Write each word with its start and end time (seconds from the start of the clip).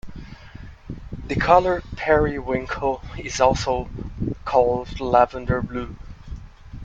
The 1.27 1.35
color 1.35 1.83
periwinkle 1.95 3.03
is 3.19 3.39
also 3.39 3.87
called 4.45 4.99
lavender 4.99 5.61
blue. 5.61 5.95